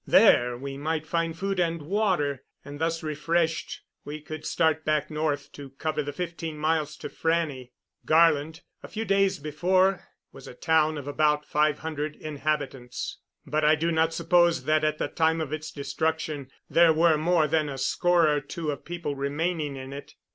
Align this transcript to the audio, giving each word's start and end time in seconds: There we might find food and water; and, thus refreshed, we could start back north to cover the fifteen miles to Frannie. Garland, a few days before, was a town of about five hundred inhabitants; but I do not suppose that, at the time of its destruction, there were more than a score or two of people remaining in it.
There 0.07 0.57
we 0.57 0.79
might 0.79 1.05
find 1.05 1.37
food 1.37 1.59
and 1.59 1.79
water; 1.79 2.43
and, 2.65 2.79
thus 2.81 3.03
refreshed, 3.03 3.81
we 4.03 4.19
could 4.19 4.47
start 4.47 4.83
back 4.83 5.11
north 5.11 5.51
to 5.51 5.69
cover 5.77 6.01
the 6.01 6.11
fifteen 6.11 6.57
miles 6.57 6.97
to 6.97 7.07
Frannie. 7.07 7.69
Garland, 8.03 8.61
a 8.81 8.87
few 8.87 9.05
days 9.05 9.37
before, 9.37 10.07
was 10.31 10.47
a 10.47 10.55
town 10.55 10.97
of 10.97 11.07
about 11.07 11.45
five 11.45 11.77
hundred 11.77 12.15
inhabitants; 12.15 13.19
but 13.45 13.63
I 13.63 13.75
do 13.75 13.91
not 13.91 14.11
suppose 14.11 14.63
that, 14.63 14.83
at 14.83 14.97
the 14.97 15.07
time 15.07 15.39
of 15.39 15.53
its 15.53 15.69
destruction, 15.71 16.49
there 16.67 16.93
were 16.93 17.15
more 17.15 17.45
than 17.47 17.69
a 17.69 17.77
score 17.77 18.27
or 18.27 18.41
two 18.41 18.71
of 18.71 18.83
people 18.83 19.13
remaining 19.15 19.75
in 19.75 19.93
it. 19.93 20.15